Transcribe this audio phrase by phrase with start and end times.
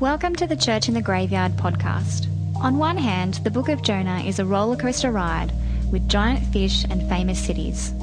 [0.00, 2.26] Welcome to the Church in the Graveyard podcast.
[2.56, 5.50] On one hand, the Book of Jonah is a rollercoaster ride
[5.90, 7.94] with giant fish and famous cities.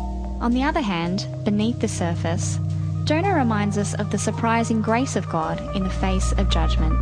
[0.41, 2.57] On the other hand, beneath the surface,
[3.03, 6.95] Jonah reminds us of the surprising grace of God in the face of judgment.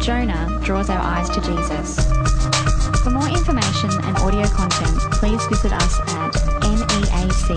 [0.00, 1.96] Jonah draws our eyes to Jesus.
[3.02, 7.54] For more information and audio content, please visit us at neac.com.au.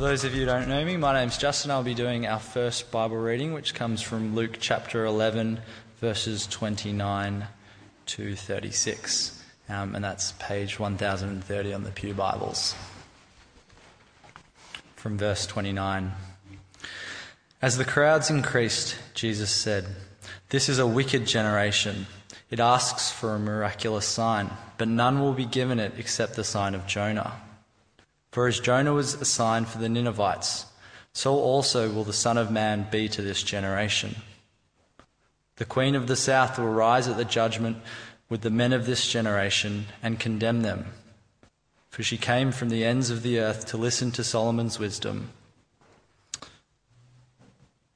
[0.00, 1.70] For those of you who don't know me, my name's Justin.
[1.70, 5.60] I'll be doing our first Bible reading, which comes from Luke chapter 11,
[6.00, 7.46] verses 29
[8.06, 9.44] to 36.
[9.68, 12.74] Um, and that's page 1030 on the Pew Bibles.
[14.96, 16.12] From verse 29.
[17.60, 19.84] As the crowds increased, Jesus said,
[20.48, 22.06] This is a wicked generation.
[22.50, 26.74] It asks for a miraculous sign, but none will be given it except the sign
[26.74, 27.38] of Jonah.
[28.30, 30.66] For as Jonah was a sign for the Ninevites,
[31.12, 34.16] so also will the Son of Man be to this generation.
[35.56, 37.78] The Queen of the South will rise at the judgment
[38.28, 40.86] with the men of this generation and condemn them.
[41.90, 45.30] For she came from the ends of the earth to listen to Solomon's wisdom.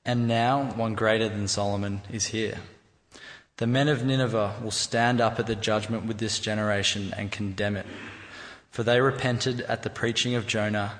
[0.05, 2.59] And now one greater than Solomon is here.
[3.59, 7.77] The men of Nineveh will stand up at the judgment with this generation and condemn
[7.77, 7.87] it
[8.75, 10.99] for they repented at the preaching of Jonah,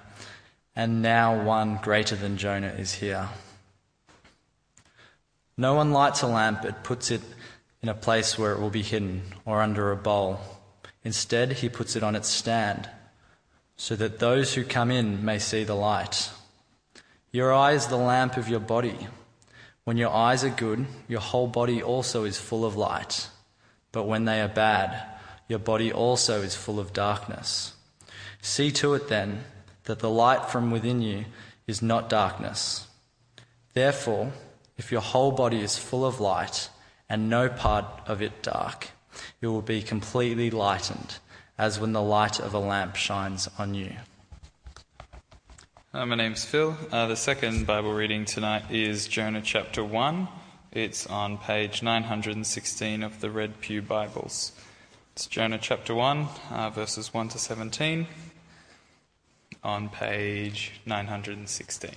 [0.77, 3.29] and now one greater than Jonah is here.
[5.57, 7.21] No one lights a lamp and puts it
[7.83, 10.39] in a place where it will be hidden or under a bowl.
[11.03, 12.89] Instead, he puts it on its stand,
[13.75, 16.31] so that those who come in may see the light.
[17.33, 19.09] Your eye is the lamp of your body.
[19.83, 23.27] When your eyes are good, your whole body also is full of light.
[23.91, 25.14] But when they are bad,
[25.49, 27.75] your body also is full of darkness.
[28.41, 29.45] See to it then
[29.85, 31.27] that the light from within you
[31.67, 32.87] is not darkness.
[33.75, 34.33] Therefore,
[34.77, 36.69] if your whole body is full of light
[37.09, 38.91] and no part of it dark,
[39.41, 41.19] it will be completely lightened,
[41.59, 43.93] as when the light of a lamp shines on you.
[45.93, 46.77] Uh, my name's Phil.
[46.91, 50.27] Uh, the second Bible reading tonight is Jonah chapter 1.
[50.73, 54.51] It's on page 916 of the Red Pew Bibles.
[55.17, 58.09] It's Jonah chapter 1, uh, verses 1 to 17,
[59.63, 61.93] on page 916.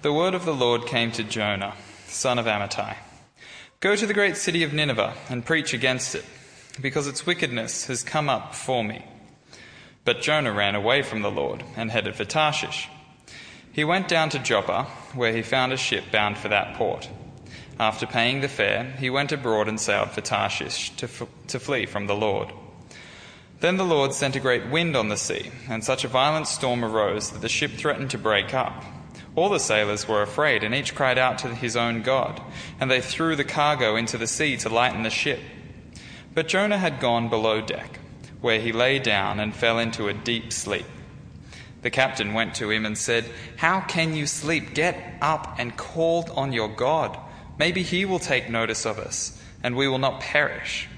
[0.00, 1.74] The word of the Lord came to Jonah,
[2.06, 2.96] son of Amittai
[3.80, 6.24] Go to the great city of Nineveh and preach against it,
[6.80, 9.04] because its wickedness has come up before me.
[10.06, 12.88] But Jonah ran away from the Lord and headed for Tarshish.
[13.70, 17.10] He went down to Joppa, where he found a ship bound for that port.
[17.80, 21.86] After paying the fare, he went abroad and sailed for Tarshish to, f- to flee
[21.86, 22.52] from the Lord.
[23.60, 26.84] Then the Lord sent a great wind on the sea, and such a violent storm
[26.84, 28.84] arose that the ship threatened to break up.
[29.34, 32.42] All the sailors were afraid, and each cried out to his own God,
[32.80, 35.40] and they threw the cargo into the sea to lighten the ship.
[36.34, 37.98] But Jonah had gone below deck,
[38.40, 40.86] where he lay down and fell into a deep sleep.
[41.82, 43.24] The captain went to him and said,
[43.56, 44.74] How can you sleep?
[44.74, 47.18] Get up and call on your God.
[47.58, 50.88] Maybe he will take notice of us, and we will not perish.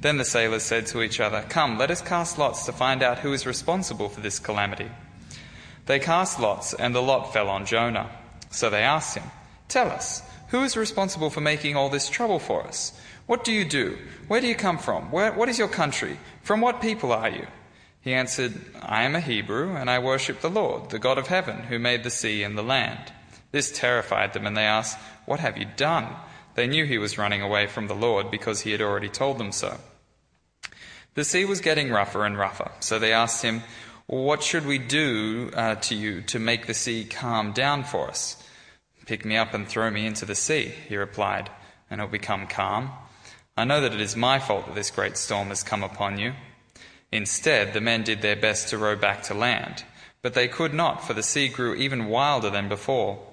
[0.00, 3.20] Then the sailors said to each other, Come, let us cast lots to find out
[3.20, 4.90] who is responsible for this calamity.
[5.86, 8.10] They cast lots, and the lot fell on Jonah.
[8.50, 9.30] So they asked him,
[9.68, 12.98] Tell us, who is responsible for making all this trouble for us?
[13.26, 13.96] What do you do?
[14.28, 15.10] Where do you come from?
[15.10, 16.18] Where, what is your country?
[16.42, 17.46] From what people are you?
[18.02, 21.64] He answered, I am a Hebrew, and I worship the Lord, the God of heaven,
[21.64, 23.12] who made the sea and the land.
[23.54, 26.08] This terrified them, and they asked, What have you done?
[26.56, 29.52] They knew he was running away from the Lord because he had already told them
[29.52, 29.78] so.
[31.14, 33.62] The sea was getting rougher and rougher, so they asked him,
[34.06, 38.42] What should we do uh, to you to make the sea calm down for us?
[39.06, 41.48] Pick me up and throw me into the sea, he replied,
[41.88, 42.90] and it will become calm.
[43.56, 46.32] I know that it is my fault that this great storm has come upon you.
[47.12, 49.84] Instead, the men did their best to row back to land,
[50.22, 53.24] but they could not, for the sea grew even wilder than before.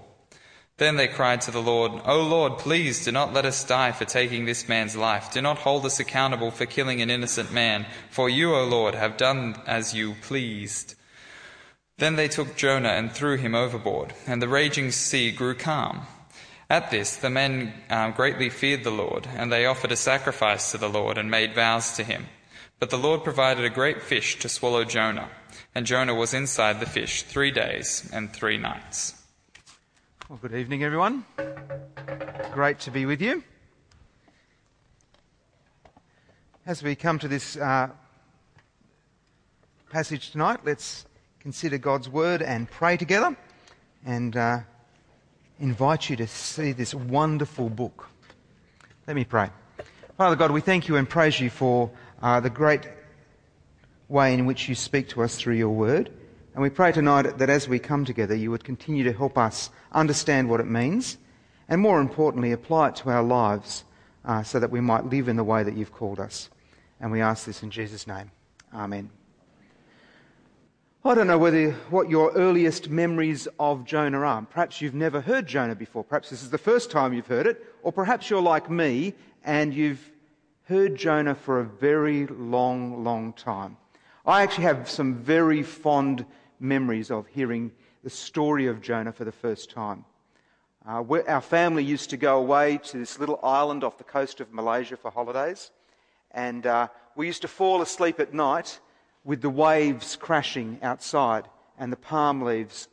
[0.81, 4.03] Then they cried to the Lord, O Lord, please do not let us die for
[4.03, 5.31] taking this man's life.
[5.31, 9.15] Do not hold us accountable for killing an innocent man, for you, O Lord, have
[9.15, 10.95] done as you pleased.
[11.99, 16.07] Then they took Jonah and threw him overboard, and the raging sea grew calm.
[16.67, 20.79] At this, the men um, greatly feared the Lord, and they offered a sacrifice to
[20.79, 22.25] the Lord and made vows to him.
[22.79, 25.29] But the Lord provided a great fish to swallow Jonah,
[25.75, 29.20] and Jonah was inside the fish three days and three nights.
[30.31, 31.25] Well, good evening, everyone.
[32.53, 33.43] Great to be with you.
[36.65, 37.89] As we come to this uh,
[39.89, 41.05] passage tonight, let's
[41.41, 43.35] consider God's word and pray together
[44.05, 44.59] and uh,
[45.59, 48.07] invite you to see this wonderful book.
[49.07, 49.49] Let me pray.
[50.17, 51.91] Father God, we thank you and praise you for
[52.21, 52.87] uh, the great
[54.07, 56.09] way in which you speak to us through your word.
[56.53, 59.69] And we pray tonight that as we come together, you would continue to help us
[59.93, 61.17] understand what it means
[61.71, 63.85] and more importantly, apply it to our lives
[64.25, 66.49] uh, so that we might live in the way that you've called us.
[66.99, 68.29] And we ask this in Jesus' name.
[68.73, 69.09] Amen.
[71.05, 74.41] I don't know whether what your earliest memories of Jonah are.
[74.41, 76.03] Perhaps you've never heard Jonah before.
[76.03, 77.65] Perhaps this is the first time you've heard it.
[77.83, 79.13] Or perhaps you're like me
[79.45, 80.11] and you've
[80.65, 83.77] heard Jonah for a very long, long time.
[84.25, 86.25] I actually have some very fond
[86.61, 87.71] memories of hearing
[88.03, 90.05] the story of Jonah for the first time.
[90.87, 94.51] Uh, our family used to go away to this little island off the coast of
[94.53, 95.71] Malaysia for holidays.
[96.31, 98.79] And uh, we used to fall asleep at night
[99.23, 101.47] with the waves crashing outside
[101.77, 102.87] and the palm leaves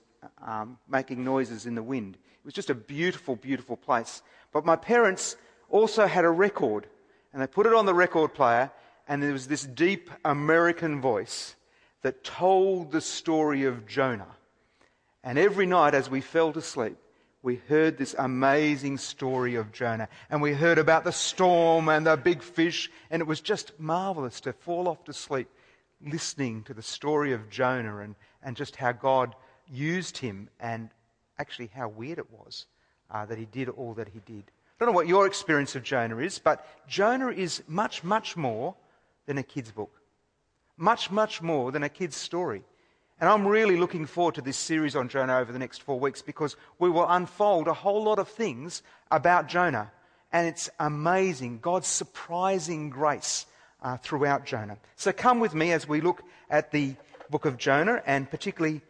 [0.44, 2.16] um, making noises in the wind.
[2.16, 4.22] It was just a beautiful, beautiful place.
[4.52, 5.36] But my parents
[5.68, 6.86] also had a record,
[7.32, 8.70] and they put it on the record player,
[9.06, 11.54] and there was this deep American voice
[12.02, 14.36] that told the story of Jonah.
[15.24, 16.96] And every night as we fell to sleep,
[17.42, 20.08] we heard this amazing story of Jonah.
[20.30, 22.90] And we heard about the storm and the big fish.
[23.10, 25.48] And it was just marvelous to fall off to sleep
[26.04, 29.34] listening to the story of Jonah and, and just how God
[29.70, 30.90] used him and
[31.38, 32.66] actually how weird it was
[33.10, 34.44] uh, that he did all that he did.
[34.80, 38.76] I don't know what your experience of Jonah is, but Jonah is much, much more
[39.26, 39.97] than a kid's book.
[40.78, 42.62] Much, much more than a kid's story.
[43.20, 46.22] And I'm really looking forward to this series on Jonah over the next four weeks
[46.22, 49.90] because we will unfold a whole lot of things about Jonah.
[50.32, 53.46] And it's amazing, God's surprising grace
[53.82, 54.78] uh, throughout Jonah.
[54.94, 56.94] So come with me as we look at the
[57.28, 58.82] book of Jonah and particularly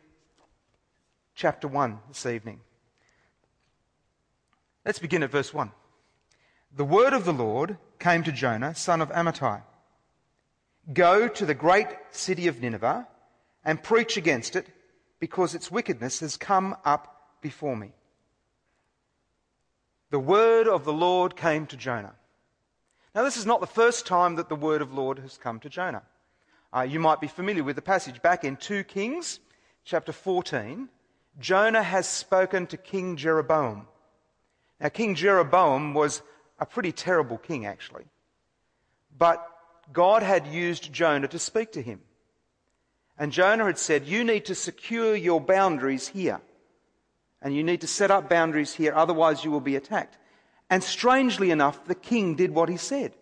[1.35, 2.61] chapter 1 this evening.
[4.85, 5.73] Let's begin at verse 1.
[6.77, 9.63] The word of the Lord came to Jonah, son of Amittai.
[10.93, 13.07] Go to the great city of Nineveh
[13.65, 14.67] and preach against it,
[15.21, 17.93] because its wickedness has come up before me.
[20.11, 22.15] The word of the Lord came to Jonah.
[23.15, 25.61] Now, this is not the first time that the word of the Lord has come
[25.61, 26.03] to Jonah.
[26.75, 29.41] Uh, you might be familiar with the passage back in 2 Kings,
[29.85, 30.89] chapter 14.
[31.41, 33.87] Jonah has spoken to King Jeroboam.
[34.81, 36.23] Now, King Jeroboam was
[36.59, 38.05] a pretty terrible king, actually.
[39.17, 39.47] But
[39.93, 42.01] God had used Jonah to speak to him.
[43.19, 46.41] And Jonah had said, You need to secure your boundaries here.
[47.41, 50.19] And you need to set up boundaries here, otherwise, you will be attacked.
[50.71, 53.15] And strangely enough, the king did what he said.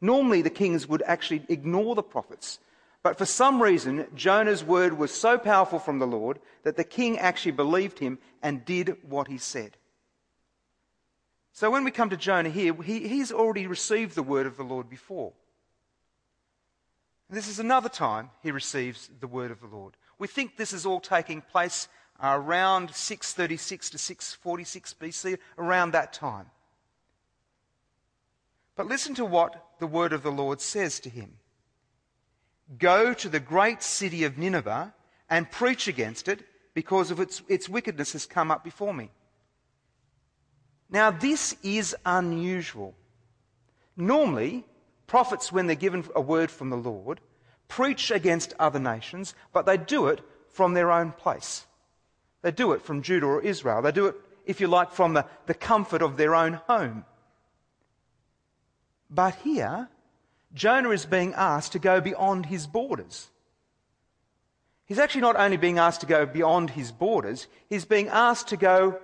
[0.00, 2.58] Normally, the kings would actually ignore the prophets.
[3.02, 7.18] But for some reason, Jonah's word was so powerful from the Lord that the king
[7.18, 9.76] actually believed him and did what he said.
[11.52, 14.64] So when we come to Jonah here, he, he's already received the word of the
[14.64, 15.32] Lord before.
[17.36, 19.96] This is another time he receives the word of the Lord.
[20.18, 21.88] We think this is all taking place
[22.22, 26.46] around 636 to 646 BC, around that time.
[28.76, 31.36] But listen to what the word of the Lord says to him
[32.78, 34.94] Go to the great city of Nineveh
[35.28, 36.44] and preach against it,
[36.74, 39.10] because of its, its wickedness has come up before me.
[40.90, 42.94] Now, this is unusual.
[43.96, 44.64] Normally,
[45.06, 47.20] prophets, when they're given a word from the Lord,
[47.68, 51.66] preach against other nations, but they do it from their own place.
[52.42, 53.82] They do it from Judah or Israel.
[53.82, 57.04] They do it, if you like, from the, the comfort of their own home.
[59.10, 59.88] But here,
[60.52, 63.28] Jonah is being asked to go beyond his borders.
[64.86, 68.56] He's actually not only being asked to go beyond his borders, he's being asked to
[68.56, 69.00] go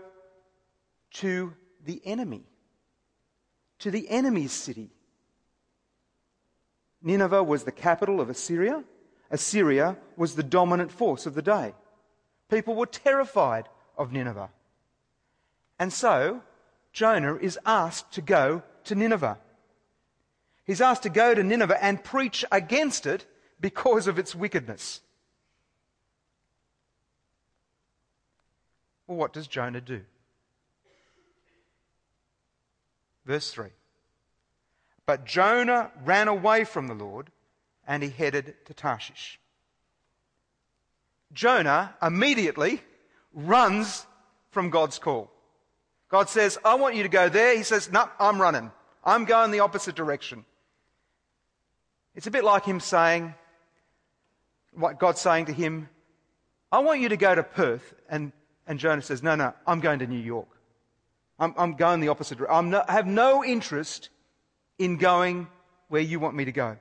[1.14, 1.54] to
[1.84, 2.44] the enemy,
[3.78, 4.90] to the enemy's city.
[7.02, 8.84] Nineveh was the capital of Assyria.
[9.30, 11.74] Assyria was the dominant force of the day.
[12.48, 14.50] People were terrified of Nineveh.
[15.78, 16.42] And so,
[16.92, 19.38] Jonah is asked to go to Nineveh.
[20.64, 23.24] He's asked to go to Nineveh and preach against it
[23.60, 25.00] because of its wickedness.
[29.06, 30.02] Well, what does Jonah do?
[33.24, 33.68] Verse 3.
[35.10, 37.32] But Jonah ran away from the Lord
[37.84, 39.40] and he headed to Tarshish.
[41.32, 42.80] Jonah immediately
[43.34, 44.06] runs
[44.52, 45.28] from God's call.
[46.10, 47.56] God says, I want you to go there.
[47.56, 48.70] He says, No, I'm running.
[49.02, 50.44] I'm going the opposite direction.
[52.14, 53.34] It's a bit like him saying,
[54.74, 55.88] what God's saying to him,
[56.70, 57.94] I want you to go to Perth.
[58.08, 58.30] And,
[58.64, 60.60] and Jonah says, No, no, I'm going to New York.
[61.36, 62.70] I'm, I'm going the opposite direction.
[62.70, 64.10] No, I have no interest
[64.80, 65.46] in going
[65.88, 66.78] where you want me to go.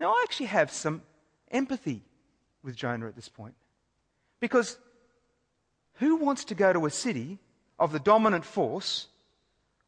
[0.00, 1.00] Now, I actually have some
[1.52, 2.02] empathy
[2.64, 3.54] with Jonah at this point.
[4.40, 4.76] Because
[5.94, 7.38] who wants to go to a city
[7.78, 9.06] of the dominant force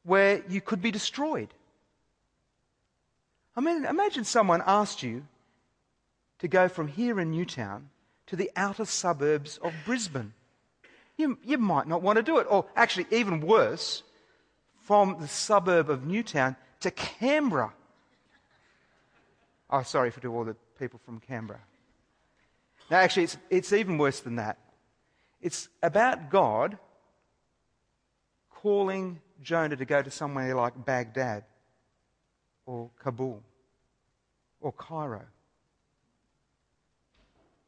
[0.04, 1.49] where you could be destroyed?
[3.56, 5.26] I mean, imagine someone asked you
[6.38, 7.90] to go from here in Newtown
[8.28, 10.32] to the outer suburbs of Brisbane.
[11.21, 12.47] You, you might not want to do it.
[12.49, 14.03] Or actually, even worse,
[14.79, 17.75] from the suburb of Newtown to Canberra.
[19.69, 21.61] Oh, sorry for all the people from Canberra.
[22.91, 24.57] Now, actually, it's, it's even worse than that.
[25.43, 26.79] It's about God
[28.49, 31.45] calling Jonah to go to somewhere like Baghdad
[32.65, 33.43] or Kabul
[34.62, 35.27] or Cairo.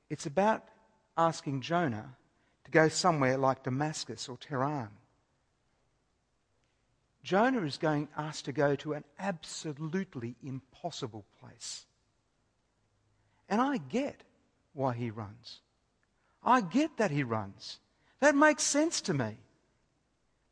[0.08, 0.64] It's about
[1.18, 2.16] asking Jonah
[2.64, 4.90] to go somewhere like Damascus or Tehran.
[7.22, 11.86] Jonah is going asked to go to an absolutely impossible place.
[13.48, 14.22] And I get
[14.72, 15.60] why he runs.
[16.42, 17.78] I get that he runs.
[18.20, 19.36] That makes sense to me.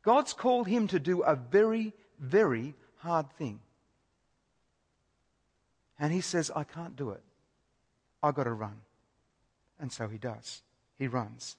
[0.03, 3.59] God's called him to do a very, very hard thing.
[5.99, 7.21] And he says, I can't do it.
[8.23, 8.81] I've got to run.
[9.79, 10.61] And so he does.
[10.97, 11.57] He runs.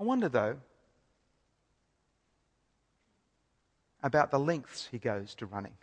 [0.00, 0.56] I wonder, though,
[4.02, 5.74] about the lengths he goes to running.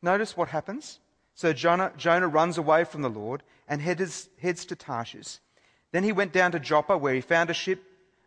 [0.00, 1.00] Notice what happens.
[1.34, 5.38] So Jonah, Jonah runs away from the Lord and heads, heads to Tarshish.
[5.92, 7.82] Then he went down to Joppa, where he found a ship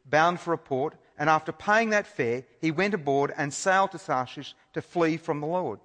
[0.06, 3.98] bound for a port, and after paying that fare, he went aboard and sailed to
[3.98, 5.80] Tarshish to flee from the Lord.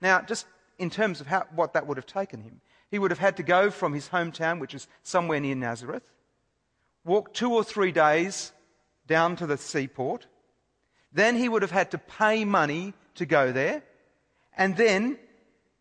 [0.00, 0.46] Now, just
[0.78, 3.44] in terms of how, what that would have taken him, he would have had to
[3.44, 6.10] go from his hometown, which is somewhere near Nazareth,
[7.04, 8.52] walk two or three days
[9.06, 10.26] down to the seaport.
[11.12, 13.82] Then he would have had to pay money to go there.
[14.56, 15.18] And then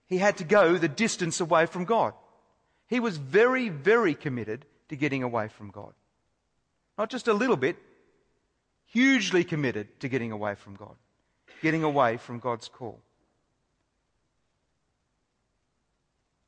[0.08, 2.14] he had to go the distance away from God.
[2.88, 5.94] He was very, very committed to getting away from God.
[6.98, 7.78] Not just a little bit,
[8.88, 10.96] hugely committed to getting away from God,
[11.62, 13.00] getting away from God's call.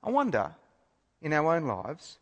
[0.04, 0.54] I wonder,
[1.22, 2.18] in our own lives,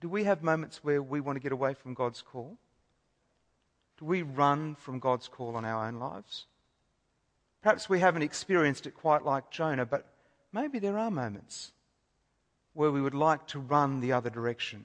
[0.00, 2.56] do we have moments where we want to get away from God's call?
[3.98, 6.46] Do we run from God's call on our own lives?
[7.62, 10.06] Perhaps we haven't experienced it quite like Jonah, but
[10.52, 11.72] maybe there are moments
[12.74, 14.84] where we would like to run the other direction,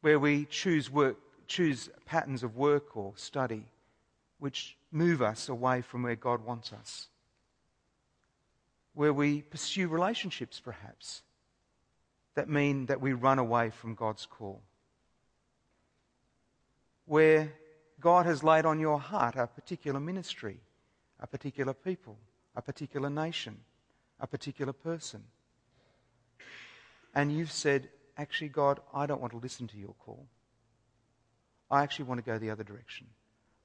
[0.00, 3.66] where we choose work, choose patterns of work or study
[4.40, 7.06] which move us away from where God wants us,
[8.94, 11.22] where we pursue relationships perhaps
[12.34, 14.62] that mean that we run away from God's call,
[17.06, 17.52] where
[18.00, 20.60] God has laid on your heart a particular ministry
[21.22, 22.18] a particular people,
[22.56, 23.56] a particular nation,
[24.20, 25.22] a particular person.
[27.14, 30.26] And you've said, actually, God, I don't want to listen to your call.
[31.70, 33.06] I actually want to go the other direction.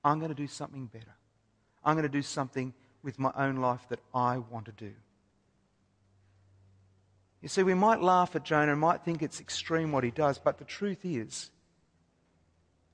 [0.04, 1.16] I'm going to do something better.
[1.84, 4.94] I'm going to do something with my own life that I want to do.
[7.42, 10.40] You see, we might laugh at Jonah and might think it's extreme what he does,
[10.40, 11.52] but the truth is,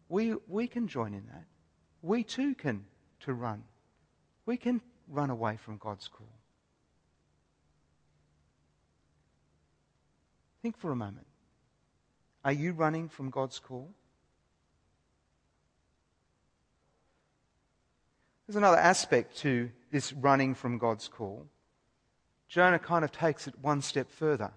[0.10, 1.46] we, we can join in that.
[2.02, 2.86] We too can
[3.22, 3.64] to run
[4.46, 6.28] we can run away from God's call.
[10.62, 11.28] Think for a moment.
[12.46, 13.92] Are you running from God's call?
[18.48, 21.48] There's another aspect to this running from God's call.
[22.54, 24.52] Jonah kind of takes it one step further.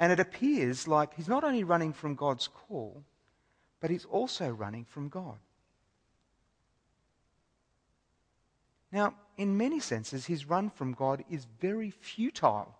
[0.00, 3.04] And it appears like he's not only running from God's call,
[3.80, 5.38] but he's also running from God.
[8.90, 12.74] Now, in many senses, his run from God is very futile.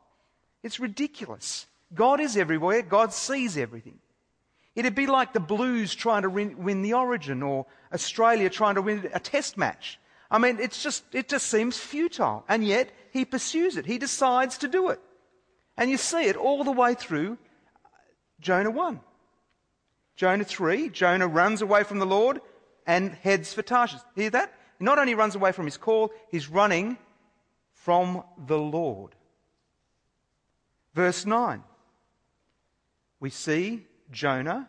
[0.64, 1.66] It's ridiculous.
[1.94, 4.00] God is everywhere, God sees everything.
[4.74, 9.08] It'd be like the Blues trying to win the Origin or Australia trying to win
[9.14, 10.00] a test match.
[10.34, 12.44] I mean, it's just, it just seems futile.
[12.48, 13.86] And yet, he pursues it.
[13.86, 14.98] He decides to do it.
[15.76, 17.38] And you see it all the way through
[17.84, 17.88] uh,
[18.40, 18.98] Jonah 1.
[20.16, 22.40] Jonah 3, Jonah runs away from the Lord
[22.84, 24.00] and heads for Tarshish.
[24.16, 24.52] Hear that?
[24.80, 26.98] He not only runs away from his call, he's running
[27.70, 29.14] from the Lord.
[30.94, 31.62] Verse 9.
[33.20, 34.68] We see Jonah,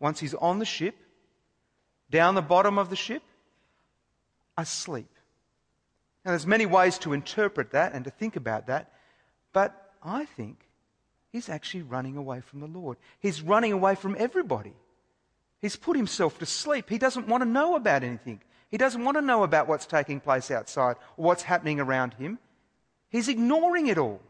[0.00, 0.96] once he's on the ship,
[2.10, 3.22] down the bottom of the ship,
[4.58, 5.08] asleep.
[6.24, 8.92] Now, there's many ways to interpret that and to think about that,
[9.54, 10.68] but I think
[11.32, 12.98] he's actually running away from the Lord.
[13.20, 14.74] He's running away from everybody.
[15.62, 16.90] He's put himself to sleep.
[16.90, 18.42] He doesn't want to know about anything.
[18.70, 22.38] He doesn't want to know about what's taking place outside or what's happening around him.
[23.08, 24.20] He's ignoring it all.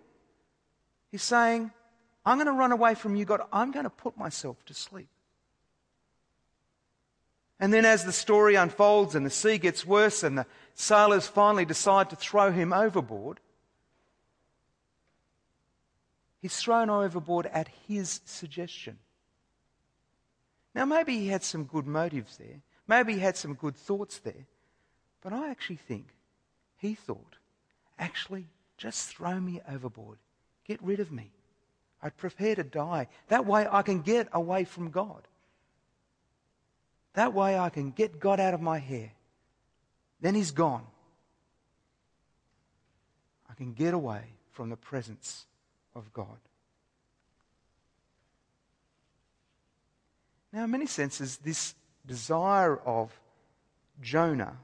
[1.10, 1.72] He's saying,
[2.24, 3.40] I'm going to run away from you, God.
[3.52, 5.08] I'm going to put myself to sleep.
[7.60, 11.64] And then, as the story unfolds and the sea gets worse and the sailors finally
[11.64, 13.40] decide to throw him overboard,
[16.40, 18.98] he's thrown overboard at his suggestion.
[20.74, 22.60] Now, maybe he had some good motives there.
[22.86, 24.46] Maybe he had some good thoughts there.
[25.20, 26.06] But I actually think
[26.76, 27.36] he thought,
[27.98, 28.46] actually,
[28.76, 30.18] just throw me overboard.
[30.64, 31.32] Get rid of me.
[32.00, 33.08] I'd prepare to die.
[33.26, 35.26] That way I can get away from God.
[37.18, 39.10] That way I can get God out of my hair.
[40.20, 40.84] Then He's gone.
[43.50, 44.22] I can get away
[44.52, 45.44] from the presence
[45.96, 46.38] of God.
[50.52, 51.74] Now, in many senses, this
[52.06, 53.10] desire of
[54.00, 54.56] Jonah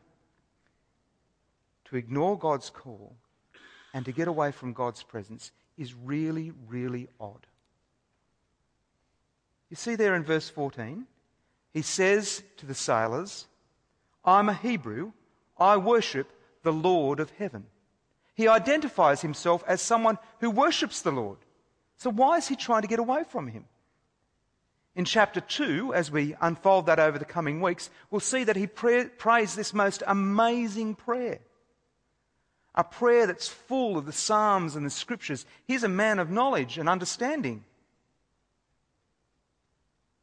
[1.86, 3.16] to ignore God's call
[3.92, 7.48] and to get away from God's presence is really, really odd.
[9.70, 11.08] You see there in verse 14,
[11.74, 13.46] he says to the sailors,
[14.24, 15.12] I'm a Hebrew.
[15.58, 16.30] I worship
[16.62, 17.66] the Lord of heaven.
[18.34, 21.38] He identifies himself as someone who worships the Lord.
[21.98, 23.64] So why is he trying to get away from him?
[24.94, 28.68] In chapter 2, as we unfold that over the coming weeks, we'll see that he
[28.68, 31.40] pray, prays this most amazing prayer.
[32.76, 35.46] A prayer that's full of the Psalms and the Scriptures.
[35.66, 37.64] He's a man of knowledge and understanding.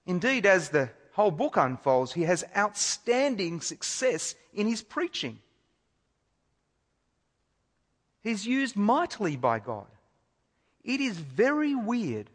[0.06, 5.40] Indeed, as the whole book unfolds, he has outstanding success in his preaching.
[8.22, 9.88] He's used mightily by God.
[10.84, 12.30] It is very weird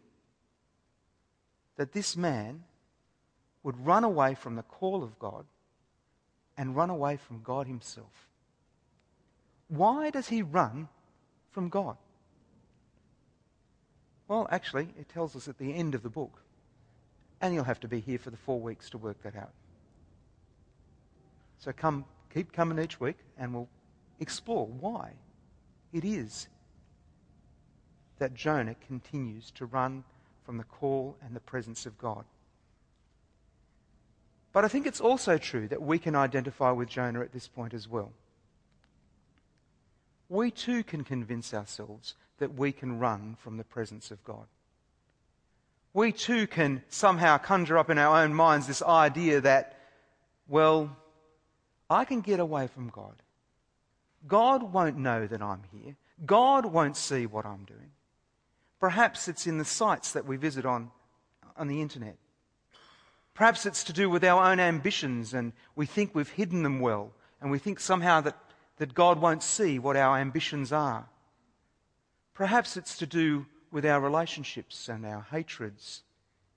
[1.77, 2.63] that this man
[3.63, 5.45] would run away from the call of God
[6.57, 8.27] and run away from God himself.
[9.67, 10.87] Why does he run
[11.51, 11.97] from God?
[14.27, 16.41] Well, actually, it tells us at the end of the book.
[17.41, 19.51] And you'll have to be here for the four weeks to work that out.
[21.59, 23.69] So come, keep coming each week and we'll
[24.19, 25.11] explore why
[25.93, 26.47] it is
[28.19, 30.03] that Jonah continues to run
[30.43, 32.25] from the call and the presence of God.
[34.53, 37.73] But I think it's also true that we can identify with Jonah at this point
[37.73, 38.11] as well.
[40.29, 44.47] We too can convince ourselves that we can run from the presence of God.
[45.97, 49.79] We too can somehow conjure up in our own minds this idea that,
[50.47, 50.95] well,
[51.89, 53.15] I can get away from God.
[54.27, 55.95] God won't know that I'm here.
[56.23, 57.89] God won't see what I'm doing.
[58.79, 60.91] Perhaps it's in the sites that we visit on,
[61.55, 62.17] on the internet.
[63.33, 67.11] Perhaps it's to do with our own ambitions and we think we've hidden them well
[67.41, 68.37] and we think somehow that,
[68.77, 71.09] that God won't see what our ambitions are.
[72.35, 76.03] Perhaps it's to do with our relationships and our hatreds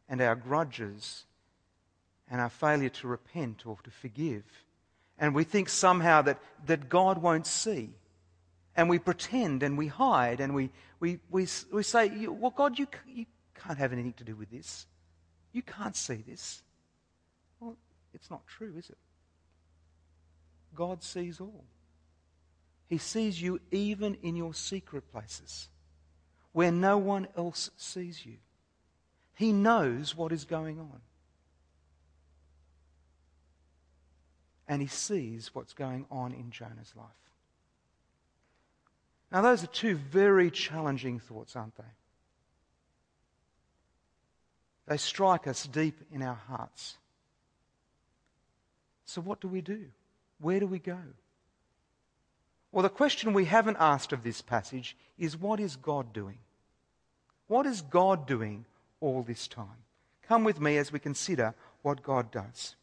[0.09, 1.25] and our grudges
[2.31, 4.45] and our failure to repent or to forgive.
[5.19, 7.91] And we think somehow that, that God won't see
[8.77, 10.71] and we pretend and we hide and we,
[11.01, 14.87] we, we, we say, Well, God, you, you can't have anything to do with this.
[15.53, 16.63] You can't see this.
[17.59, 17.77] Well,
[18.15, 18.99] it's not true, is it?
[20.75, 21.65] God sees all.
[22.89, 25.69] He sees you even in your secret places
[26.53, 28.37] where no one else sees you.
[29.35, 31.01] He knows what is going on.
[34.69, 37.07] And he sees what's going on in Jonah's life.
[39.33, 41.85] Now, those are two very challenging thoughts, aren't they?
[44.89, 46.99] They strike us deep in our hearts.
[49.05, 49.87] So, what do we do?
[50.41, 50.99] Where do we go?
[52.73, 56.39] Well, the question we haven't asked of this passage is what is God doing?
[57.49, 58.65] What is God doing
[59.01, 59.85] all this time?
[60.23, 62.77] Come with me as we consider what God does.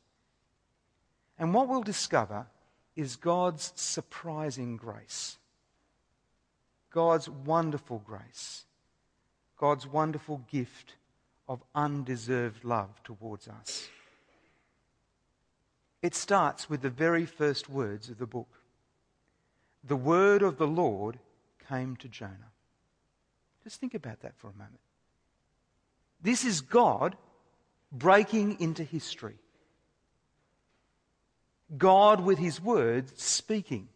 [1.40, 2.48] And what we'll discover
[2.96, 5.38] is God's surprising grace.
[6.92, 8.66] God's wonderful grace,
[9.58, 10.96] God's wonderful gift
[11.48, 13.88] of undeserved love towards us.
[16.02, 18.57] It starts with the very first words of the book.
[19.88, 21.20] The word of the Lord
[21.68, 22.52] came to Jonah.
[23.64, 24.80] Just think about that for a moment.
[26.22, 27.16] This is God
[27.92, 29.38] breaking into history.
[31.78, 33.90] God, with his words, speaking.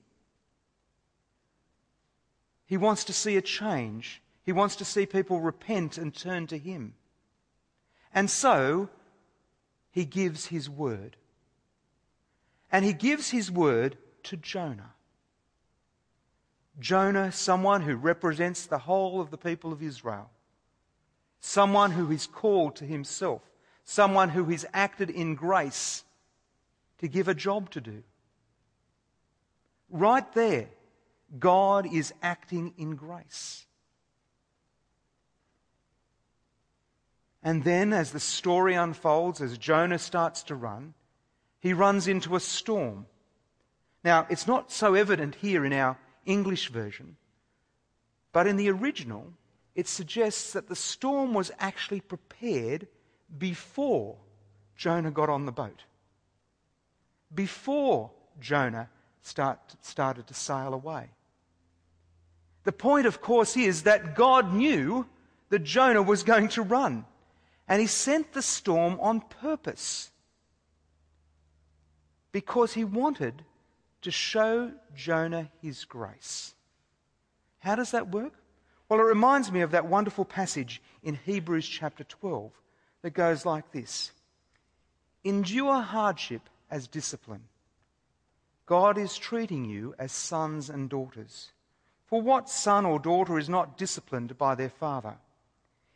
[2.66, 4.22] He wants to see a change.
[4.44, 6.94] He wants to see people repent and turn to Him.
[8.14, 8.90] And so,
[9.92, 11.18] He gives His word.
[12.72, 14.94] And He gives His word to Jonah.
[16.82, 20.30] Jonah, someone who represents the whole of the people of Israel,
[21.40, 23.42] someone who is called to himself,
[23.86, 26.04] someone who has acted in grace
[26.98, 28.04] to give a job to do.
[29.92, 30.70] Right there,
[31.38, 33.66] God is acting in grace.
[37.44, 40.94] And then, as the story unfolds, as Jonah starts to run,
[41.60, 43.06] he runs into a storm.
[44.04, 47.18] Now, it's not so evident here in our English version,
[48.32, 49.34] but in the original,
[49.76, 52.88] it suggests that the storm was actually prepared
[53.38, 54.18] before
[54.76, 55.84] Jonah got on the boat.
[57.34, 58.90] Before Jonah
[59.22, 61.10] start, started to sail away.
[62.64, 65.08] The point, of course, is that God knew
[65.50, 67.06] that Jonah was going to run,
[67.68, 70.12] and he sent the storm on purpose
[72.32, 73.44] because he wanted
[74.02, 76.54] to show Jonah his grace.
[77.60, 78.34] How does that work?
[78.90, 82.52] Well, it reminds me of that wonderful passage in Hebrews chapter 12
[83.04, 84.12] that goes like this
[85.24, 87.44] Endure hardship as discipline.
[88.66, 91.52] God is treating you as sons and daughters.
[92.06, 95.16] For what son or daughter is not disciplined by their father?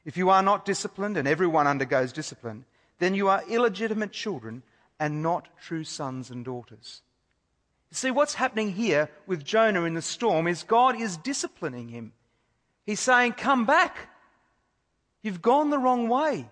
[0.05, 2.65] If you are not disciplined, and everyone undergoes discipline,
[2.99, 4.61] then you are illegitimate children
[4.99, 7.01] and not true sons and daughters.
[7.95, 12.11] See, what's happening here with Jonah in the storm is God is disciplining him.
[12.85, 14.09] He's saying, Come back.
[15.21, 16.49] You've gone the wrong way.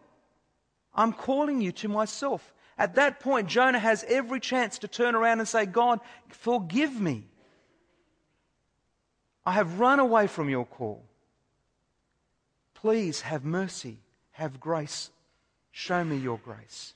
[0.95, 2.53] I'm calling you to myself.
[2.77, 7.25] At that point, Jonah has every chance to turn around and say, God, forgive me.
[9.45, 11.03] I have run away from your call.
[12.73, 13.97] Please have mercy,
[14.32, 15.10] have grace.
[15.73, 16.93] Show me your grace.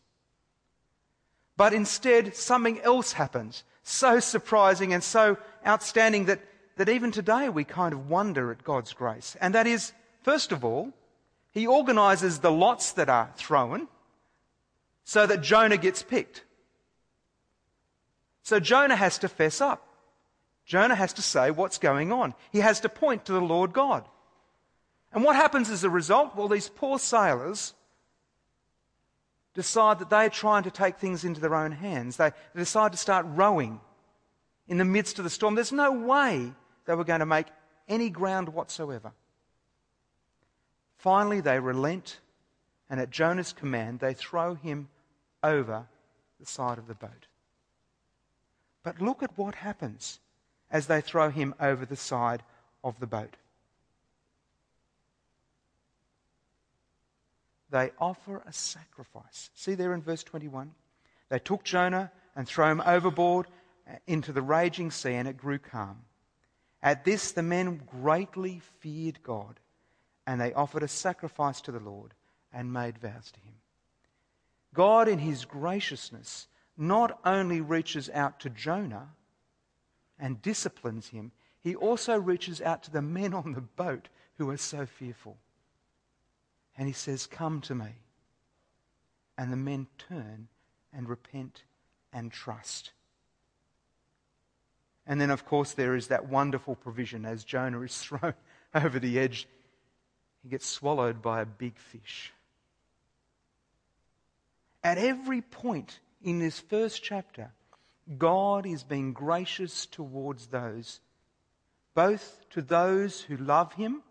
[1.58, 6.42] But instead, something else happens so surprising and so outstanding that,
[6.76, 9.38] that even today we kind of wonder at God's grace.
[9.40, 10.92] And that is, first of all,
[11.52, 13.88] He organizes the lots that are thrown
[15.04, 16.44] so that Jonah gets picked.
[18.44, 19.88] So Jonah has to fess up.
[20.66, 22.34] Jonah has to say what's going on.
[22.52, 24.06] He has to point to the Lord God.
[25.14, 26.36] And what happens as a result?
[26.36, 27.74] Well, these poor sailors
[29.58, 32.16] decide that they're trying to take things into their own hands.
[32.16, 33.82] They, they decide to start rowing
[34.68, 35.56] in the midst of the storm.
[35.56, 36.54] There's no way
[36.86, 37.48] they were going to make
[37.88, 39.14] any ground whatsoever.
[41.00, 42.20] Finally, they relent,
[42.88, 44.90] and at Jonah's command, they throw him
[45.42, 45.88] over
[46.40, 47.26] the side of the boat.
[48.84, 50.20] But look at what happens
[50.70, 52.44] as they throw him over the side
[52.84, 53.38] of the boat.
[57.70, 59.50] They offer a sacrifice.
[59.54, 60.72] See there in verse 21?
[61.30, 63.48] They took Jonah and threw him overboard
[63.88, 65.98] uh, into the raging sea, and it grew calm.
[66.82, 69.60] At this, the men greatly feared God,
[70.26, 72.14] and they offered a sacrifice to the Lord
[72.54, 73.56] and made vows to him.
[74.74, 79.10] God, in his graciousness, not only reaches out to Jonah
[80.20, 84.58] and disciplines him, he also reaches out to the men on the boat who are
[84.58, 85.38] so fearful.
[86.78, 87.90] And he says, Come to me.
[89.38, 90.48] And the men turn
[90.94, 91.64] and repent
[92.14, 92.92] and trust.
[95.06, 98.34] And then, of course, there is that wonderful provision as Jonah is thrown
[98.76, 99.48] over the edge,
[100.44, 102.34] he gets swallowed by a big fish.
[104.84, 107.52] At every point in this first chapter,
[108.18, 111.00] God is being gracious towards those,
[111.94, 114.04] both to those who love him,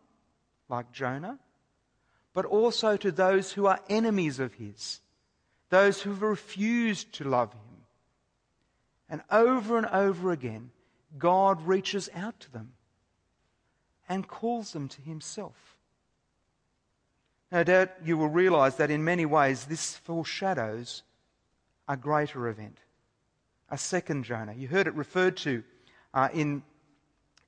[0.68, 1.38] like Jonah,
[2.36, 5.00] but also to those who are enemies of his,
[5.70, 7.60] those who have refused to love him.
[9.08, 10.70] And over and over again,
[11.16, 12.74] God reaches out to them
[14.06, 15.78] and calls them to himself.
[17.50, 21.04] No doubt you will realize that in many ways this foreshadows
[21.88, 22.76] a greater event,
[23.70, 24.52] a second Jonah.
[24.52, 25.64] You heard it referred to
[26.12, 26.62] uh, in,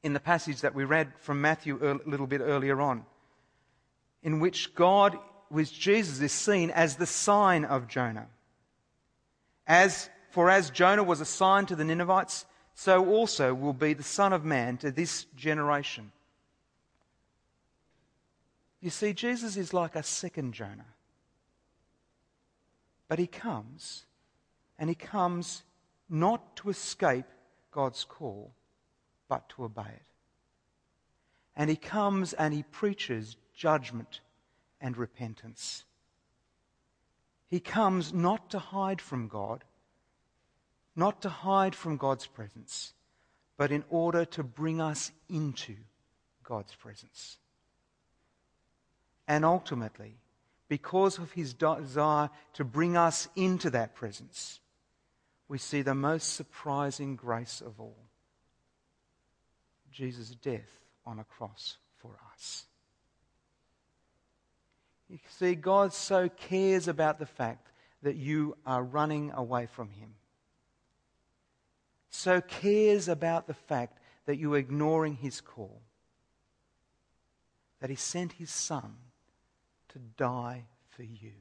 [0.02, 3.04] in the passage that we read from Matthew a little bit earlier on
[4.22, 5.18] in which God,
[5.50, 8.26] with Jesus, is seen as the sign of Jonah.
[9.66, 14.02] As, for as Jonah was a sign to the Ninevites, so also will be the
[14.02, 16.12] Son of Man to this generation.
[18.80, 20.86] You see, Jesus is like a second Jonah.
[23.08, 24.04] But he comes,
[24.78, 25.62] and he comes
[26.08, 27.24] not to escape
[27.72, 28.52] God's call,
[29.28, 30.02] but to obey it.
[31.56, 34.20] And he comes and he preaches judgment
[34.80, 35.84] and repentance.
[37.48, 39.64] He comes not to hide from God,
[40.94, 42.92] not to hide from God's presence,
[43.56, 45.74] but in order to bring us into
[46.44, 47.38] God's presence.
[49.26, 50.14] And ultimately,
[50.68, 54.60] because of his desire to bring us into that presence,
[55.48, 57.96] we see the most surprising grace of all
[59.90, 60.70] Jesus' death
[61.04, 62.67] on a cross for us.
[65.08, 67.68] You see, God so cares about the fact
[68.02, 70.14] that you are running away from Him.
[72.10, 75.80] So cares about the fact that you are ignoring His call.
[77.80, 78.96] That He sent His Son
[79.90, 81.32] to die for you.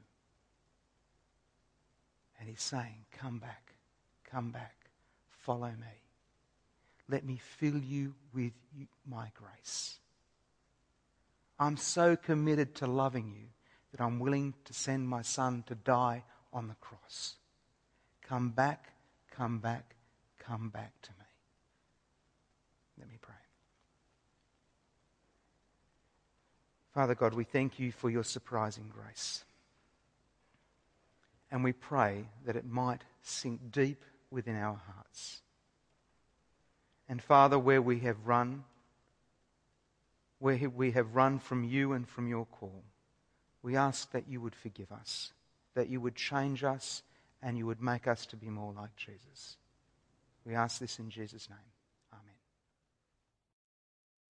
[2.39, 3.73] And He's saying, Come back,
[4.23, 4.75] come back,
[5.29, 6.01] follow me.
[7.09, 8.53] Let me fill you with
[9.09, 9.99] my grace.
[11.59, 13.47] I'm so committed to loving you
[13.91, 16.23] that I'm willing to send my son to die
[16.53, 17.35] on the cross.
[18.27, 18.93] Come back,
[19.31, 19.95] come back,
[20.39, 21.25] come back to me.
[22.99, 23.33] Let me pray.
[26.93, 29.43] Father God, we thank you for your surprising grace.
[31.51, 35.41] And we pray that it might sink deep within our hearts.
[37.07, 38.65] And Father, where we have run,
[40.39, 42.83] where we have run from you and from your call,
[43.61, 45.31] we ask that you would forgive us,
[45.75, 47.03] that you would change us,
[47.41, 49.57] and you would make us to be more like Jesus.
[50.45, 51.59] We ask this in Jesus' name.